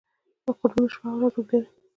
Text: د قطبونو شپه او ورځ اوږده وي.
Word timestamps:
د 0.45 0.47
قطبونو 0.59 0.87
شپه 0.93 1.07
او 1.11 1.17
ورځ 1.19 1.33
اوږده 1.37 1.57
وي. 1.61 1.69